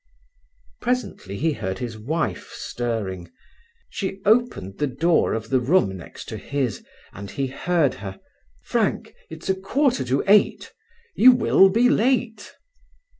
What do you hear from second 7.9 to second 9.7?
her: "Frank, it's a